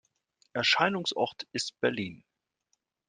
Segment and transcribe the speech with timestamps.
[0.53, 2.23] Erscheinungsort ist Berlin.